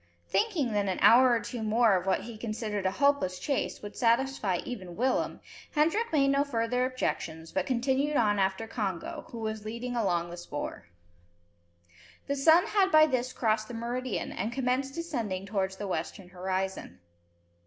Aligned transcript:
Thinking 0.27 0.71
that 0.71 0.87
an 0.89 0.97
hour 1.03 1.29
or 1.29 1.39
two 1.39 1.61
more 1.61 1.95
of 1.95 2.07
what 2.07 2.21
he 2.21 2.35
considered 2.35 2.87
a 2.87 2.91
hopeless 2.93 3.37
chase, 3.37 3.83
would 3.83 3.95
satisfy 3.95 4.57
even 4.65 4.95
Willem, 4.95 5.41
Hendrik 5.73 6.11
made 6.11 6.29
no 6.29 6.43
further 6.43 6.85
objections, 6.87 7.51
but 7.51 7.67
continued 7.67 8.15
on 8.17 8.39
after 8.39 8.65
Congo, 8.65 9.25
who 9.29 9.37
was 9.37 9.63
leading 9.63 9.95
along 9.95 10.31
the 10.31 10.37
spoor. 10.37 10.87
The 12.25 12.35
sun 12.35 12.65
had 12.65 12.91
by 12.91 13.05
this 13.05 13.31
crossed 13.31 13.67
the 13.67 13.75
meridian, 13.75 14.31
and 14.31 14.51
commenced 14.51 14.95
descending 14.95 15.45
towards 15.45 15.77
the 15.77 15.85
western 15.87 16.29
horizon. 16.29 16.97